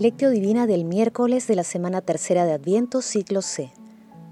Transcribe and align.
Lectio 0.00 0.30
Divina 0.30 0.66
del 0.66 0.86
miércoles 0.86 1.46
de 1.46 1.54
la 1.54 1.62
semana 1.62 2.00
tercera 2.00 2.46
de 2.46 2.52
Adviento, 2.52 3.02
ciclo 3.02 3.42
C. 3.42 3.70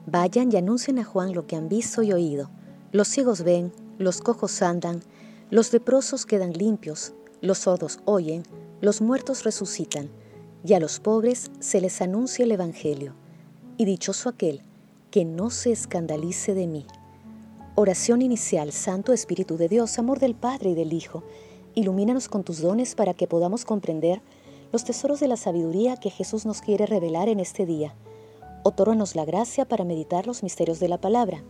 Vayan 0.07 0.51
y 0.51 0.57
anuncien 0.57 0.99
a 0.99 1.05
Juan 1.05 1.35
lo 1.35 1.47
que 1.47 1.57
han 1.57 1.69
visto 1.69 2.03
y 2.03 2.11
oído. 2.11 2.49
Los 2.91 3.09
ciegos 3.09 3.43
ven, 3.43 3.71
los 3.99 4.23
cojos 4.23 4.63
andan, 4.63 5.03
los 5.51 5.71
leprosos 5.75 6.25
quedan 6.25 6.55
limpios, 6.55 7.13
los 7.43 7.59
sordos 7.59 8.01
oyen, 8.07 8.45
los 8.81 9.03
muertos 9.03 9.45
resucitan, 9.45 10.09
y 10.65 10.73
a 10.73 10.81
los 10.81 11.01
pobres 11.01 11.51
se 11.61 11.83
les 11.83 12.01
anuncia 12.01 12.47
el 12.47 12.53
Evangelio. 12.53 13.13
Y 13.77 13.85
dichoso 13.85 14.31
aquel 14.31 14.63
que 15.11 15.27
no 15.27 15.51
se 15.51 15.71
escandalice 15.71 16.55
de 16.55 16.67
mí. 16.67 16.87
Oración 17.75 18.23
inicial, 18.23 18.73
Santo 18.73 19.13
Espíritu 19.13 19.59
de 19.59 19.69
Dios, 19.69 19.99
amor 19.99 20.19
del 20.19 20.35
Padre 20.35 20.71
y 20.71 20.75
del 20.75 20.95
Hijo, 20.95 21.25
ilumínanos 21.75 22.29
con 22.29 22.43
tus 22.43 22.63
dones 22.63 22.95
para 22.95 23.13
que 23.13 23.27
podamos 23.27 23.67
comprender 23.67 24.23
los 24.73 24.85
tesoros 24.85 25.21
de 25.21 25.29
la 25.29 25.37
sabiduría 25.37 25.97
que 25.97 26.11
Jesús 26.11 26.45
nos 26.47 26.61
quiere 26.61 26.87
revelar 26.87 27.29
en 27.29 27.41
este 27.41 27.65
día. 27.65 27.95
Otórganos 28.65 29.17
la 29.17 29.25
gracia 29.25 29.67
para 29.67 29.85
meditar 29.85 30.27
los 30.27 30.43
misterios 30.43 30.81
de 30.81 30.89
la 30.89 31.01
palabra 31.01 31.43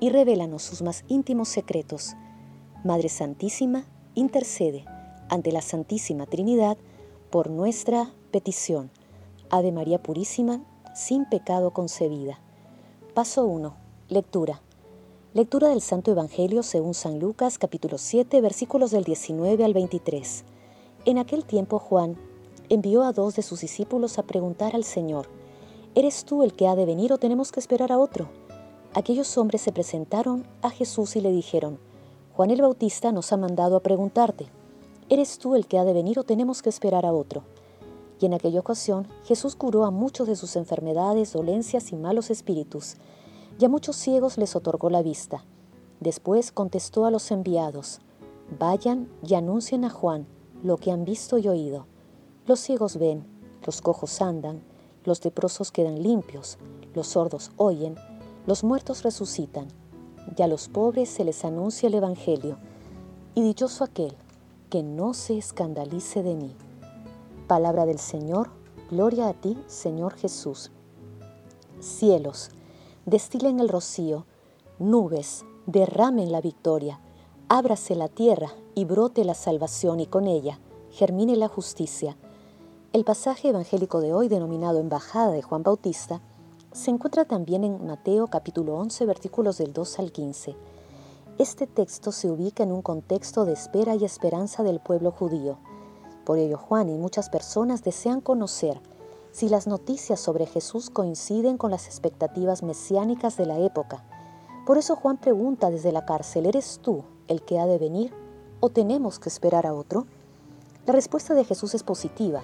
y 0.00 0.10
revélanos 0.10 0.62
sus 0.62 0.82
más 0.82 1.04
íntimos 1.08 1.48
secretos. 1.48 2.14
Madre 2.84 3.08
Santísima, 3.08 3.86
intercede 4.14 4.84
ante 5.28 5.52
la 5.52 5.60
Santísima 5.60 6.26
Trinidad 6.26 6.76
por 7.30 7.50
nuestra 7.50 8.12
petición. 8.30 8.90
Ave 9.50 9.72
María 9.72 10.02
Purísima, 10.02 10.62
sin 10.94 11.24
pecado 11.26 11.72
concebida. 11.72 12.40
Paso 13.14 13.44
1. 13.46 13.74
Lectura. 14.08 14.62
Lectura 15.34 15.68
del 15.68 15.82
Santo 15.82 16.10
Evangelio 16.10 16.62
según 16.62 16.94
San 16.94 17.18
Lucas 17.18 17.58
capítulo 17.58 17.98
7 17.98 18.40
versículos 18.40 18.90
del 18.90 19.04
19 19.04 19.64
al 19.64 19.74
23. 19.74 20.44
En 21.04 21.18
aquel 21.18 21.44
tiempo 21.44 21.78
Juan 21.78 22.16
envió 22.68 23.02
a 23.02 23.12
dos 23.12 23.36
de 23.36 23.42
sus 23.42 23.60
discípulos 23.60 24.18
a 24.18 24.22
preguntar 24.22 24.74
al 24.74 24.84
Señor, 24.84 25.28
¿eres 25.94 26.24
tú 26.24 26.42
el 26.42 26.54
que 26.54 26.68
ha 26.68 26.76
de 26.76 26.84
venir 26.84 27.12
o 27.12 27.18
tenemos 27.18 27.52
que 27.52 27.60
esperar 27.60 27.92
a 27.92 27.98
otro? 27.98 28.28
Aquellos 28.94 29.36
hombres 29.38 29.62
se 29.62 29.72
presentaron 29.72 30.46
a 30.62 30.70
Jesús 30.70 31.16
y 31.16 31.20
le 31.20 31.30
dijeron, 31.30 31.78
Juan 32.34 32.50
el 32.50 32.62
Bautista 32.62 33.12
nos 33.12 33.32
ha 33.32 33.36
mandado 33.36 33.76
a 33.76 33.82
preguntarte, 33.82 34.46
¿eres 35.08 35.38
tú 35.38 35.54
el 35.54 35.66
que 35.66 35.78
ha 35.78 35.84
de 35.84 35.92
venir 35.92 36.18
o 36.18 36.24
tenemos 36.24 36.62
que 36.62 36.68
esperar 36.68 37.06
a 37.06 37.12
otro? 37.12 37.44
Y 38.20 38.26
en 38.26 38.34
aquella 38.34 38.60
ocasión 38.60 39.06
Jesús 39.24 39.56
curó 39.56 39.84
a 39.84 39.90
muchos 39.90 40.26
de 40.26 40.36
sus 40.36 40.56
enfermedades, 40.56 41.32
dolencias 41.32 41.92
y 41.92 41.96
malos 41.96 42.30
espíritus, 42.30 42.96
y 43.58 43.64
a 43.64 43.68
muchos 43.68 43.96
ciegos 43.96 44.38
les 44.38 44.56
otorgó 44.56 44.90
la 44.90 45.02
vista. 45.02 45.44
Después 46.00 46.52
contestó 46.52 47.06
a 47.06 47.10
los 47.10 47.30
enviados, 47.30 48.00
Vayan 48.58 49.08
y 49.26 49.34
anuncien 49.34 49.84
a 49.84 49.90
Juan 49.90 50.26
lo 50.62 50.76
que 50.76 50.92
han 50.92 51.04
visto 51.04 51.38
y 51.38 51.48
oído. 51.48 51.86
Los 52.46 52.60
ciegos 52.60 52.96
ven, 52.96 53.26
los 53.66 53.82
cojos 53.82 54.22
andan, 54.22 54.62
los 55.02 55.24
leprosos 55.24 55.72
quedan 55.72 56.00
limpios, 56.00 56.58
los 56.94 57.08
sordos 57.08 57.50
oyen, 57.56 57.96
los 58.46 58.62
muertos 58.62 59.02
resucitan, 59.02 59.66
y 60.36 60.42
a 60.42 60.46
los 60.46 60.68
pobres 60.68 61.08
se 61.08 61.24
les 61.24 61.44
anuncia 61.44 61.88
el 61.88 61.94
Evangelio. 61.94 62.56
Y 63.34 63.42
dichoso 63.42 63.82
aquel 63.82 64.14
que 64.70 64.84
no 64.84 65.12
se 65.12 65.36
escandalice 65.36 66.22
de 66.22 66.36
mí. 66.36 66.54
Palabra 67.48 67.84
del 67.84 67.98
Señor, 67.98 68.50
gloria 68.92 69.28
a 69.28 69.34
ti, 69.34 69.58
Señor 69.66 70.14
Jesús. 70.14 70.70
Cielos, 71.80 72.50
destilen 73.06 73.58
el 73.58 73.68
rocío, 73.68 74.24
nubes, 74.78 75.44
derramen 75.66 76.30
la 76.30 76.40
victoria, 76.40 77.00
ábrase 77.48 77.96
la 77.96 78.06
tierra 78.06 78.52
y 78.76 78.84
brote 78.84 79.24
la 79.24 79.34
salvación 79.34 79.98
y 79.98 80.06
con 80.06 80.28
ella 80.28 80.60
germine 80.90 81.34
la 81.34 81.48
justicia 81.48 82.16
el 82.96 83.04
pasaje 83.04 83.50
evangélico 83.50 84.00
de 84.00 84.14
hoy, 84.14 84.28
denominado 84.28 84.80
Embajada 84.80 85.30
de 85.30 85.42
Juan 85.42 85.62
Bautista, 85.62 86.22
se 86.72 86.90
encuentra 86.90 87.26
también 87.26 87.62
en 87.62 87.86
Mateo 87.86 88.26
capítulo 88.28 88.74
11, 88.76 89.04
versículos 89.04 89.58
del 89.58 89.74
2 89.74 89.98
al 89.98 90.12
15. 90.12 90.56
Este 91.36 91.66
texto 91.66 92.10
se 92.10 92.30
ubica 92.30 92.62
en 92.62 92.72
un 92.72 92.80
contexto 92.80 93.44
de 93.44 93.52
espera 93.52 93.94
y 93.96 94.06
esperanza 94.06 94.62
del 94.62 94.80
pueblo 94.80 95.10
judío. 95.10 95.58
Por 96.24 96.38
ello 96.38 96.56
Juan 96.56 96.88
y 96.88 96.96
muchas 96.96 97.28
personas 97.28 97.84
desean 97.84 98.22
conocer 98.22 98.80
si 99.30 99.50
las 99.50 99.66
noticias 99.66 100.18
sobre 100.18 100.46
Jesús 100.46 100.88
coinciden 100.88 101.58
con 101.58 101.70
las 101.70 101.88
expectativas 101.88 102.62
mesiánicas 102.62 103.36
de 103.36 103.44
la 103.44 103.58
época. 103.58 104.06
Por 104.64 104.78
eso 104.78 104.96
Juan 104.96 105.18
pregunta 105.18 105.68
desde 105.68 105.92
la 105.92 106.06
cárcel, 106.06 106.46
¿eres 106.46 106.80
tú 106.82 107.04
el 107.28 107.42
que 107.42 107.58
ha 107.58 107.66
de 107.66 107.76
venir 107.76 108.14
o 108.60 108.70
tenemos 108.70 109.18
que 109.18 109.28
esperar 109.28 109.66
a 109.66 109.74
otro? 109.74 110.06
La 110.86 110.94
respuesta 110.94 111.34
de 111.34 111.44
Jesús 111.44 111.74
es 111.74 111.82
positiva 111.82 112.42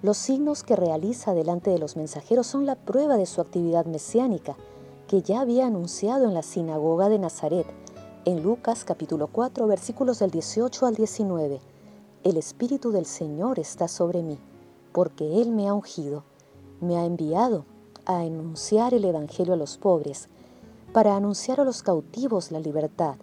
los 0.00 0.16
signos 0.16 0.62
que 0.62 0.76
realiza 0.76 1.34
delante 1.34 1.70
de 1.70 1.78
los 1.78 1.96
mensajeros 1.96 2.46
son 2.46 2.66
la 2.66 2.76
prueba 2.76 3.16
de 3.16 3.26
su 3.26 3.40
actividad 3.40 3.84
mesiánica, 3.84 4.56
que 5.08 5.22
ya 5.22 5.40
había 5.40 5.66
anunciado 5.66 6.26
en 6.26 6.34
la 6.34 6.44
sinagoga 6.44 7.08
de 7.08 7.18
Nazaret, 7.18 7.66
en 8.24 8.44
Lucas 8.44 8.84
capítulo 8.84 9.26
4 9.26 9.66
versículos 9.66 10.20
del 10.20 10.30
18 10.30 10.86
al 10.86 10.94
19. 10.94 11.60
El 12.22 12.36
Espíritu 12.36 12.92
del 12.92 13.06
Señor 13.06 13.58
está 13.58 13.88
sobre 13.88 14.22
mí, 14.22 14.38
porque 14.92 15.42
Él 15.42 15.50
me 15.50 15.66
ha 15.66 15.74
ungido, 15.74 16.22
me 16.80 16.96
ha 16.96 17.04
enviado 17.04 17.64
a 18.04 18.20
anunciar 18.20 18.94
el 18.94 19.04
Evangelio 19.04 19.54
a 19.54 19.56
los 19.56 19.78
pobres, 19.78 20.28
para 20.92 21.16
anunciar 21.16 21.60
a 21.60 21.64
los 21.64 21.82
cautivos 21.82 22.52
la 22.52 22.60
libertad 22.60 23.16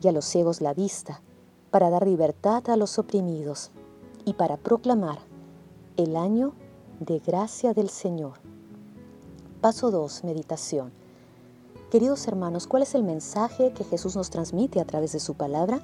y 0.00 0.06
a 0.06 0.12
los 0.12 0.24
ciegos 0.24 0.60
la 0.60 0.72
vista, 0.72 1.20
para 1.72 1.90
dar 1.90 2.06
libertad 2.06 2.70
a 2.70 2.76
los 2.76 2.96
oprimidos 3.00 3.72
y 4.24 4.34
para 4.34 4.56
proclamar 4.56 5.18
el 5.96 6.16
año 6.16 6.52
de 7.00 7.20
gracia 7.20 7.72
del 7.72 7.88
Señor. 7.88 8.34
Paso 9.62 9.90
2. 9.90 10.24
Meditación. 10.24 10.92
Queridos 11.90 12.28
hermanos, 12.28 12.66
¿cuál 12.66 12.82
es 12.82 12.94
el 12.94 13.02
mensaje 13.02 13.72
que 13.72 13.84
Jesús 13.84 14.14
nos 14.14 14.28
transmite 14.28 14.80
a 14.80 14.84
través 14.84 15.12
de 15.12 15.20
su 15.20 15.34
palabra? 15.34 15.80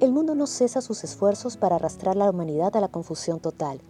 El 0.00 0.12
mundo 0.12 0.34
no 0.34 0.46
cesa 0.46 0.82
sus 0.82 1.02
esfuerzos 1.04 1.56
para 1.56 1.76
arrastrar 1.76 2.14
la 2.14 2.28
humanidad 2.28 2.76
a 2.76 2.80
la 2.80 2.88
confusión 2.88 3.40
total. 3.40 3.80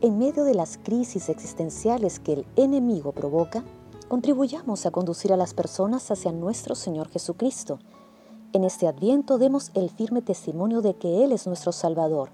En 0.00 0.18
medio 0.18 0.44
de 0.44 0.54
las 0.54 0.78
crisis 0.78 1.28
existenciales 1.28 2.18
que 2.18 2.32
el 2.32 2.46
enemigo 2.56 3.12
provoca, 3.12 3.62
contribuyamos 4.08 4.86
a 4.86 4.90
conducir 4.90 5.32
a 5.32 5.36
las 5.36 5.52
personas 5.52 6.10
hacia 6.10 6.32
nuestro 6.32 6.74
Señor 6.74 7.08
Jesucristo. 7.08 7.78
En 8.54 8.64
este 8.64 8.88
adviento 8.88 9.36
demos 9.36 9.72
el 9.74 9.90
firme 9.90 10.22
testimonio 10.22 10.80
de 10.80 10.94
que 10.94 11.22
Él 11.22 11.32
es 11.32 11.46
nuestro 11.46 11.70
Salvador 11.72 12.30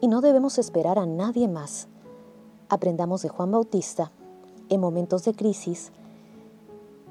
y 0.00 0.08
no 0.08 0.20
debemos 0.20 0.58
esperar 0.58 0.98
a 0.98 1.06
nadie 1.06 1.48
más. 1.48 1.88
Aprendamos 2.68 3.22
de 3.22 3.28
Juan 3.28 3.50
Bautista. 3.50 4.12
En 4.68 4.80
momentos 4.80 5.24
de 5.24 5.34
crisis, 5.34 5.92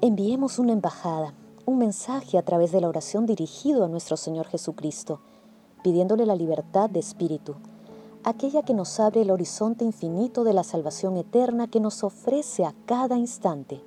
enviemos 0.00 0.58
una 0.58 0.72
embajada, 0.72 1.34
un 1.66 1.78
mensaje 1.78 2.38
a 2.38 2.42
través 2.42 2.70
de 2.70 2.80
la 2.80 2.88
oración 2.88 3.26
dirigido 3.26 3.84
a 3.84 3.88
nuestro 3.88 4.16
Señor 4.16 4.46
Jesucristo, 4.46 5.20
pidiéndole 5.82 6.24
la 6.24 6.36
libertad 6.36 6.88
de 6.88 7.00
espíritu, 7.00 7.56
aquella 8.22 8.62
que 8.62 8.74
nos 8.74 9.00
abre 9.00 9.22
el 9.22 9.30
horizonte 9.30 9.84
infinito 9.84 10.44
de 10.44 10.52
la 10.52 10.62
salvación 10.62 11.16
eterna 11.16 11.66
que 11.66 11.80
nos 11.80 12.04
ofrece 12.04 12.64
a 12.64 12.74
cada 12.86 13.16
instante. 13.16 13.82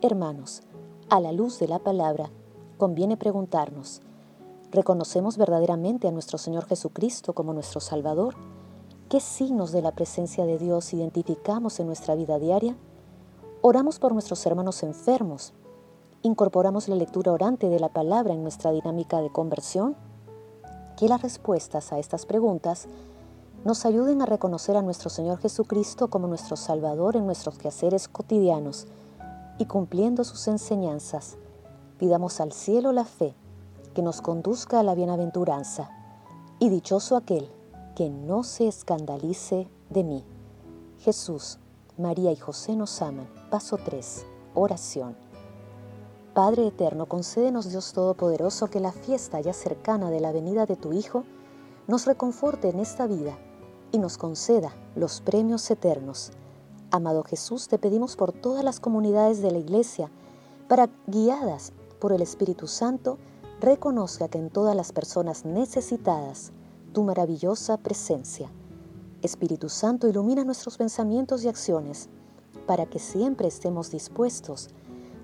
Hermanos, 0.00 0.62
a 1.10 1.20
la 1.20 1.32
luz 1.32 1.58
de 1.58 1.68
la 1.68 1.78
palabra, 1.78 2.30
conviene 2.78 3.16
preguntarnos, 3.16 4.00
¿Reconocemos 4.72 5.36
verdaderamente 5.36 6.08
a 6.08 6.12
nuestro 6.12 6.38
Señor 6.38 6.64
Jesucristo 6.64 7.34
como 7.34 7.52
nuestro 7.52 7.78
Salvador? 7.78 8.36
¿Qué 9.10 9.20
signos 9.20 9.70
de 9.70 9.82
la 9.82 9.92
presencia 9.92 10.46
de 10.46 10.56
Dios 10.56 10.94
identificamos 10.94 11.78
en 11.78 11.88
nuestra 11.88 12.14
vida 12.14 12.38
diaria? 12.38 12.74
¿Oramos 13.60 13.98
por 13.98 14.14
nuestros 14.14 14.46
hermanos 14.46 14.82
enfermos? 14.82 15.52
¿Incorporamos 16.22 16.88
la 16.88 16.96
lectura 16.96 17.32
orante 17.32 17.68
de 17.68 17.80
la 17.80 17.90
palabra 17.90 18.32
en 18.32 18.42
nuestra 18.42 18.70
dinámica 18.70 19.20
de 19.20 19.30
conversión? 19.30 19.94
Que 20.96 21.06
las 21.06 21.20
respuestas 21.20 21.92
a 21.92 21.98
estas 21.98 22.24
preguntas 22.24 22.88
nos 23.66 23.84
ayuden 23.84 24.22
a 24.22 24.26
reconocer 24.26 24.78
a 24.78 24.82
nuestro 24.82 25.10
Señor 25.10 25.38
Jesucristo 25.38 26.08
como 26.08 26.28
nuestro 26.28 26.56
Salvador 26.56 27.16
en 27.16 27.26
nuestros 27.26 27.58
quehaceres 27.58 28.08
cotidianos 28.08 28.86
y 29.58 29.66
cumpliendo 29.66 30.24
sus 30.24 30.48
enseñanzas. 30.48 31.36
Pidamos 31.98 32.40
al 32.40 32.52
cielo 32.52 32.92
la 32.92 33.04
fe 33.04 33.36
que 33.92 34.02
nos 34.02 34.20
conduzca 34.20 34.80
a 34.80 34.82
la 34.82 34.94
bienaventuranza, 34.94 35.90
y 36.58 36.68
dichoso 36.68 37.16
aquel 37.16 37.50
que 37.94 38.08
no 38.08 38.42
se 38.42 38.68
escandalice 38.68 39.68
de 39.90 40.04
mí. 40.04 40.24
Jesús, 40.98 41.58
María 41.98 42.32
y 42.32 42.36
José 42.36 42.76
nos 42.76 43.02
aman. 43.02 43.28
Paso 43.50 43.76
3. 43.76 44.24
Oración. 44.54 45.16
Padre 46.34 46.66
eterno, 46.66 47.06
concédenos 47.06 47.68
Dios 47.68 47.92
Todopoderoso 47.92 48.68
que 48.68 48.80
la 48.80 48.92
fiesta 48.92 49.40
ya 49.40 49.52
cercana 49.52 50.10
de 50.10 50.20
la 50.20 50.32
venida 50.32 50.64
de 50.64 50.76
tu 50.76 50.92
Hijo 50.92 51.24
nos 51.86 52.06
reconforte 52.06 52.70
en 52.70 52.80
esta 52.80 53.06
vida 53.06 53.36
y 53.90 53.98
nos 53.98 54.16
conceda 54.16 54.72
los 54.94 55.20
premios 55.20 55.70
eternos. 55.70 56.32
Amado 56.90 57.22
Jesús, 57.24 57.68
te 57.68 57.78
pedimos 57.78 58.16
por 58.16 58.32
todas 58.32 58.64
las 58.64 58.80
comunidades 58.80 59.42
de 59.42 59.50
la 59.50 59.58
Iglesia, 59.58 60.10
para, 60.68 60.88
guiadas 61.06 61.72
por 62.00 62.12
el 62.12 62.22
Espíritu 62.22 62.66
Santo, 62.66 63.18
reconozca 63.62 64.26
que 64.26 64.38
en 64.38 64.50
todas 64.50 64.74
las 64.74 64.90
personas 64.90 65.44
necesitadas 65.44 66.50
tu 66.92 67.04
maravillosa 67.04 67.76
presencia. 67.76 68.50
Espíritu 69.22 69.68
Santo, 69.68 70.08
ilumina 70.08 70.42
nuestros 70.42 70.76
pensamientos 70.76 71.44
y 71.44 71.48
acciones 71.48 72.08
para 72.66 72.86
que 72.86 72.98
siempre 72.98 73.46
estemos 73.46 73.92
dispuestos 73.92 74.68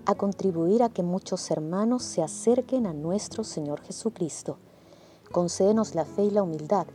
a 0.06 0.14
contribuir 0.14 0.84
a 0.84 0.88
que 0.88 1.02
muchos 1.02 1.50
hermanos 1.50 2.04
se 2.04 2.22
acerquen 2.22 2.86
a 2.86 2.94
nuestro 2.94 3.42
Señor 3.42 3.80
Jesucristo. 3.80 4.56
Concédenos 5.32 5.96
la 5.96 6.04
fe 6.04 6.26
y 6.26 6.30
la 6.30 6.44
humildad 6.44 6.86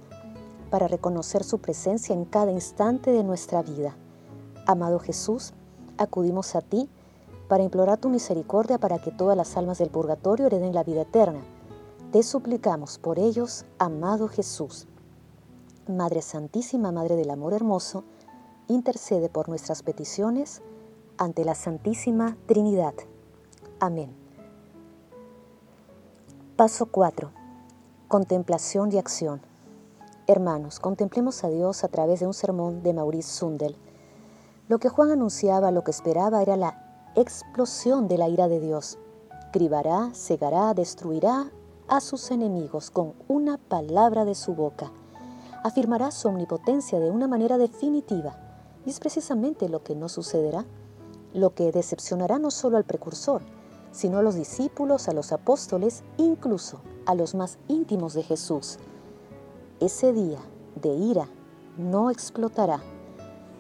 para 0.71 0.87
reconocer 0.87 1.43
su 1.43 1.59
presencia 1.59 2.15
en 2.15 2.23
cada 2.23 2.53
instante 2.53 3.11
de 3.11 3.23
nuestra 3.23 3.61
vida. 3.61 3.97
Amado 4.65 4.97
Jesús, 4.97 5.51
acudimos 5.97 6.55
a 6.55 6.61
ti 6.61 6.89
para 7.53 7.61
implorar 7.63 8.00
tu 8.00 8.09
misericordia 8.09 8.79
para 8.79 8.97
que 8.97 9.11
todas 9.11 9.38
las 9.38 9.55
almas 9.57 9.77
del 9.77 9.91
purgatorio 9.91 10.47
hereden 10.47 10.73
la 10.73 10.83
vida 10.83 11.03
eterna. 11.03 11.44
Te 12.11 12.23
suplicamos 12.23 12.97
por 12.97 13.19
ellos, 13.19 13.63
amado 13.77 14.27
Jesús. 14.27 14.88
Madre 15.88 16.23
Santísima, 16.23 16.91
Madre 16.91 17.15
del 17.15 17.29
Amor 17.29 17.53
Hermoso, 17.53 18.05
intercede 18.67 19.29
por 19.29 19.50
nuestras 19.50 19.83
peticiones 19.83 20.63
ante 21.19 21.45
la 21.45 21.53
Santísima 21.53 22.38
Trinidad. 22.47 22.95
Amén. 23.79 24.15
Paso 26.55 26.88
4. 26.88 27.29
Contemplación 28.07 28.91
y 28.91 28.97
acción. 28.97 29.41
Hermanos, 30.25 30.79
contemplemos 30.79 31.44
a 31.44 31.50
Dios 31.50 31.83
a 31.83 31.88
través 31.88 32.19
de 32.19 32.25
un 32.25 32.33
sermón 32.33 32.81
de 32.81 32.94
Maurice 32.95 33.29
Sundel. 33.29 33.77
Lo 34.69 34.79
que 34.79 34.89
Juan 34.89 35.11
anunciaba, 35.11 35.69
lo 35.69 35.83
que 35.83 35.91
esperaba 35.91 36.41
era 36.41 36.57
la 36.57 36.82
explosión 37.15 38.07
de 38.07 38.18
la 38.18 38.30
ira 38.30 38.48
de 38.48 38.60
Dios. 38.60 38.98
Cribará, 39.51 40.12
cegará, 40.13 40.74
destruirá 40.74 41.51
a 41.88 42.01
sus 42.01 42.31
enemigos 42.31 42.89
con 42.89 43.13
una 43.27 43.57
palabra 43.57 44.25
de 44.25 44.36
su 44.36 44.56
boca 44.56 44.92
afirmará 45.63 46.12
su 46.12 46.27
omnipotencia 46.27 47.00
de 47.00 47.10
una 47.10 47.27
manera 47.27 47.57
definitiva. 47.57 48.38
Y 48.86 48.89
es 48.89 49.00
precisamente 49.00 49.69
lo 49.69 49.81
que 49.81 49.95
no 49.95 50.10
sucederá, 50.10 50.65
lo 51.33 51.56
que 51.56 51.71
decepcionará 51.71 52.38
no 52.38 52.51
solo 52.51 52.77
al 52.77 52.83
precursor, 52.83 53.42
sino 53.92 54.18
a 54.18 54.21
los 54.21 54.36
discípulos, 54.36 55.07
a 55.07 55.13
los 55.13 55.31
apóstoles, 55.31 56.04
incluso 56.18 56.81
a 57.06 57.15
los 57.15 57.33
más 57.33 57.57
íntimos 57.69 58.13
de 58.13 58.24
Jesús. 58.24 58.77
Ese 59.80 60.12
día 60.12 60.39
de 60.81 60.89
ira 60.89 61.27
no 61.77 62.12
explotará. 62.12 62.81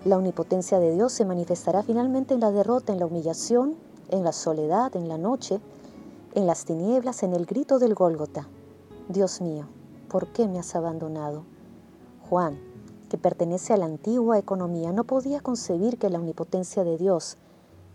La 0.05 0.17
omnipotencia 0.17 0.79
de 0.79 0.91
Dios 0.91 1.13
se 1.13 1.23
manifestará 1.23 1.81
finalmente 1.81 2.33
en 2.33 2.41
la 2.41 2.51
derrota, 2.51 2.91
en 2.91 2.99
la 2.99 3.05
humillación, 3.05 3.75
en 4.09 4.25
la 4.25 4.33
soledad, 4.33 4.93
en 4.97 5.07
la 5.07 5.17
noche, 5.17 5.61
en 6.35 6.45
las 6.45 6.65
tinieblas, 6.65 7.23
en 7.23 7.31
el 7.31 7.45
grito 7.45 7.79
del 7.79 7.95
Gólgota. 7.95 8.49
Dios 9.07 9.39
mío, 9.39 9.65
¿por 10.09 10.27
qué 10.27 10.49
me 10.49 10.59
has 10.59 10.75
abandonado? 10.75 11.45
Juan, 12.29 12.59
que 13.09 13.17
pertenece 13.17 13.71
a 13.71 13.77
la 13.77 13.85
antigua 13.85 14.37
economía, 14.37 14.91
no 14.91 15.05
podía 15.05 15.39
concebir 15.39 15.97
que 15.97 16.09
la 16.09 16.19
omnipotencia 16.19 16.83
de 16.83 16.97
Dios 16.97 17.37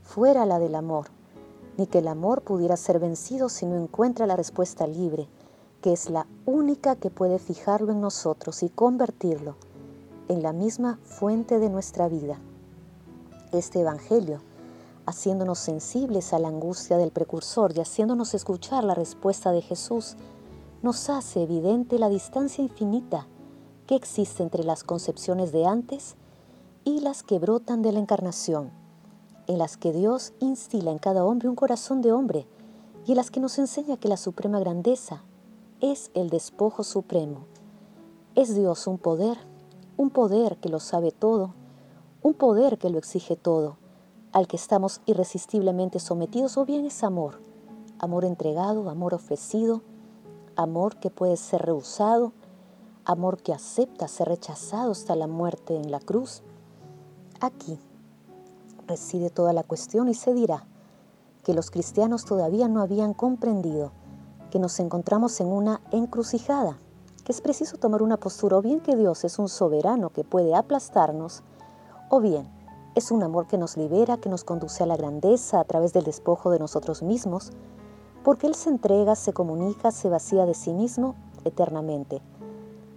fuera 0.03 0.47
la 0.47 0.59
del 0.59 0.77
amor, 0.77 1.09
ni 1.77 1.87
que 1.87 1.99
el 1.99 2.09
amor 2.09 2.41
pudiera 2.41 2.79
ser 2.79 3.01
vencido 3.01 3.51
si 3.51 3.67
no 3.67 3.77
encuentra 3.77 4.27
la 4.27 4.37
respuesta 4.37 4.87
libre, 4.87 5.29
que 5.83 5.93
es 5.93 6.09
la 6.09 6.27
única 6.47 6.97
que 6.97 7.11
puede 7.11 7.39
fijarlo 7.39 7.93
en 7.93 8.01
nosotros 8.01 8.63
y 8.63 8.71
convertirlo 8.71 9.57
en 10.29 10.43
la 10.43 10.53
misma 10.53 10.99
fuente 11.03 11.59
de 11.59 11.71
nuestra 11.71 12.09
vida. 12.09 12.39
Este 13.53 13.81
Evangelio, 13.81 14.41
haciéndonos 15.07 15.59
sensibles 15.59 16.33
a 16.33 16.39
la 16.39 16.49
angustia 16.49 16.99
del 16.99 17.11
precursor 17.11 17.73
y 17.75 17.81
haciéndonos 17.81 18.35
escuchar 18.35 18.85
la 18.85 18.95
respuesta 18.95 19.53
de 19.53 19.63
Jesús, 19.63 20.17
nos 20.83 21.11
hace 21.11 21.43
evidente 21.43 21.99
la 21.99 22.09
distancia 22.09 22.63
infinita 22.63 23.27
que 23.87 23.97
existe 23.97 24.43
entre 24.43 24.65
las 24.65 24.85
concepciones 24.85 25.51
de 25.51 25.65
antes 25.65 26.15
y 26.85 27.01
las 27.01 27.23
que 27.23 27.39
brotan 27.39 27.83
de 27.83 27.93
la 27.93 27.99
encarnación, 27.99 28.71
en 29.47 29.59
las 29.59 29.77
que 29.77 29.93
Dios 29.93 30.35
instila 30.41 30.91
en 30.91 30.99
cada 30.99 31.25
hombre 31.25 31.49
un 31.49 31.57
corazón 31.57 32.03
de 32.03 32.13
hombre 32.13 32.47
y 33.07 33.13
en 33.13 33.17
las 33.17 33.31
que 33.31 33.41
nos 33.41 33.59
enseña 33.59 33.97
que 33.97 34.09
la 34.09 34.19
suprema 34.19 34.61
grandeza 34.61 35.23
es 35.81 36.11
el 36.15 36.29
despojo 36.29 36.85
supremo. 36.85 37.47
Es 38.35 38.55
Dios 38.55 38.87
un 38.87 38.99
poder, 38.99 39.39
un 39.99 40.11
poder 40.11 40.56
que 40.59 40.69
lo 40.69 40.79
sabe 40.79 41.11
todo, 41.11 41.55
un 42.23 42.33
poder 42.33 42.79
que 42.79 42.89
lo 42.89 42.99
exige 42.99 43.35
todo, 43.35 43.77
al 44.33 44.47
que 44.47 44.56
estamos 44.56 45.00
irresistiblemente 45.06 45.99
sometidos 45.99 46.56
o 46.56 46.65
bien 46.65 46.87
es 46.87 47.03
amor, 47.03 47.41
amor 47.99 48.25
entregado, 48.25 48.89
amor 48.91 49.12
ofrecido, 49.12 49.83
amor 50.55 50.97
que 51.00 51.11
puede 51.11 51.37
ser 51.37 51.62
rehusado, 51.62 52.33
amor 53.05 53.43
que 53.43 53.53
acepta 53.53 54.06
ser 54.06 54.29
rechazado 54.29 54.93
hasta 54.93 55.17
la 55.17 55.27
muerte 55.27 55.75
en 55.77 55.91
la 55.91 55.99
cruz. 55.99 56.43
Aquí 57.41 57.81
reside 58.87 59.31
toda 59.31 59.53
la 59.53 59.65
cuestión 59.65 60.09
y 60.09 60.15
se 60.15 60.33
dirá 60.33 60.65
que 61.43 61.55
los 61.55 61.73
cristianos 61.73 62.25
todavía 62.25 62.69
no 62.69 62.83
habían 62.83 63.15
comprendido 63.15 63.91
que 64.53 64.61
nos 64.61 64.79
encontramos 64.79 65.41
en 65.41 65.49
una 65.49 65.81
encrucijada, 65.91 66.79
es 67.29 67.41
preciso 67.41 67.77
tomar 67.77 68.03
una 68.03 68.17
postura 68.17 68.57
o 68.57 68.63
bien 68.63 68.81
que 68.81 68.97
Dios 68.97 69.25
es 69.25 69.39
un 69.39 69.49
soberano 69.49 70.11
que 70.11 70.25
puede 70.25 70.55
aplastarnos, 70.55 71.43
o 72.09 72.21
bien 72.21 72.49
es 72.95 73.11
un 73.11 73.23
amor 73.23 73.47
que 73.47 73.59
nos 73.59 73.77
libera, 73.77 74.17
que 74.17 74.29
nos 74.29 74.43
conduce 74.45 74.83
a 74.83 74.87
la 74.87 74.97
grandeza 74.97 75.61
a 75.61 75.65
través 75.65 75.93
del 75.93 76.05
despojo 76.05 76.51
de 76.51 76.59
nosotros 76.59 77.03
mismos, 77.03 77.53
porque 78.25 78.47
Él 78.47 78.55
se 78.55 78.71
entrega, 78.71 79.15
se 79.15 79.33
comunica, 79.33 79.93
se 79.93 80.09
vacía 80.09 80.47
de 80.47 80.55
sí 80.55 80.73
mismo 80.73 81.15
eternamente 81.45 82.21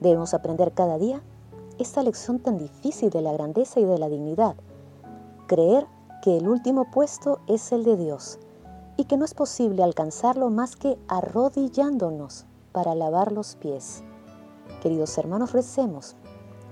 Debemos 0.02 0.34
aprender 0.34 0.74
cada 0.74 0.98
día 0.98 1.22
esta 1.78 2.02
lección 2.02 2.40
tan 2.40 2.58
difícil 2.58 3.12
de 3.12 3.22
la 3.22 3.34
grandeza 3.34 3.80
y 3.80 3.86
de 3.86 4.00
la 4.00 4.10
dignidad. 4.10 4.56
Creer 5.48 5.86
que 6.24 6.38
el 6.38 6.48
último 6.48 6.90
puesto 6.90 7.40
es 7.46 7.72
el 7.72 7.84
de 7.84 7.98
Dios 7.98 8.40
y 8.98 9.06
que 9.06 9.16
no 9.16 9.26
es 9.26 9.36
posible 9.36 9.84
alcanzarlo 9.84 10.50
más 10.50 10.76
que 10.76 10.98
arrodillándonos 11.08 12.46
para 12.72 12.96
lavar 12.96 13.32
los 13.32 13.56
pies. 13.56 14.04
Queridos 14.82 15.16
hermanos, 15.20 15.52
recemos, 15.52 16.16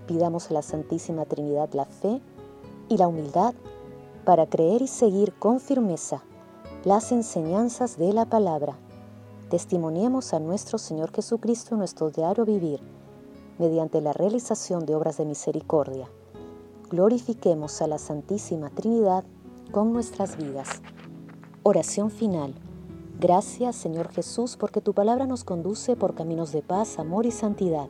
pidamos 0.07 0.49
a 0.49 0.55
la 0.55 0.61
Santísima 0.63 1.25
Trinidad 1.25 1.69
la 1.73 1.85
fe 1.85 2.19
y 2.87 2.97
la 2.97 3.07
humildad 3.07 3.53
para 4.25 4.47
creer 4.47 4.81
y 4.81 4.87
seguir 4.87 5.33
con 5.33 5.59
firmeza 5.59 6.23
las 6.85 7.11
enseñanzas 7.11 7.99
de 7.99 8.11
la 8.11 8.25
palabra. 8.25 8.79
Testimoniemos 9.51 10.33
a 10.33 10.39
nuestro 10.39 10.79
Señor 10.79 11.11
Jesucristo 11.11 11.75
en 11.75 11.79
nuestro 11.79 12.09
diario 12.09 12.45
vivir 12.45 12.79
mediante 13.59 14.01
la 14.01 14.13
realización 14.13 14.87
de 14.87 14.95
obras 14.95 15.17
de 15.17 15.25
misericordia. 15.25 16.09
Glorifiquemos 16.89 17.79
a 17.83 17.87
la 17.87 17.99
Santísima 17.99 18.71
Trinidad 18.71 19.23
con 19.71 19.93
nuestras 19.93 20.35
vidas. 20.35 20.81
Oración 21.61 22.09
final. 22.09 22.55
Gracias 23.19 23.75
Señor 23.75 24.07
Jesús 24.07 24.55
porque 24.55 24.79
tu 24.79 24.93
palabra 24.93 25.27
nos 25.27 25.43
conduce 25.43 25.97
por 25.97 26.15
caminos 26.15 26.53
de 26.53 26.61
paz, 26.61 26.99
amor 26.99 27.25
y 27.25 27.31
santidad. 27.31 27.89